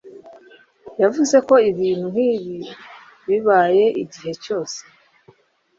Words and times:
yavuze 1.01 1.37
ko 1.47 1.55
ibintu 1.71 2.05
nkibi 2.13 2.59
bibaho 3.27 3.85
igihe 4.03 4.31
cyose. 4.43 4.79